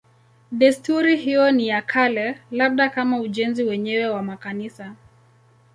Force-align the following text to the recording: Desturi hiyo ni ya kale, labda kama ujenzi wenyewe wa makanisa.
Desturi 0.51 1.17
hiyo 1.17 1.51
ni 1.51 1.67
ya 1.67 1.81
kale, 1.81 2.41
labda 2.51 2.89
kama 2.89 3.19
ujenzi 3.19 3.63
wenyewe 3.63 4.05
wa 4.09 4.23
makanisa. 4.23 4.95